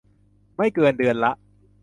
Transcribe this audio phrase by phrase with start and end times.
[0.55, 1.31] ไม่เกินเดือนละ